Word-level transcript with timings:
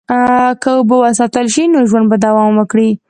که 0.61 0.69
اوبه 0.77 0.95
وساتل 1.05 1.45
شي، 1.53 1.63
نو 1.73 1.79
ژوند 1.89 2.05
به 2.11 2.17
دوام 2.25 2.51
وکړي. 2.57 2.89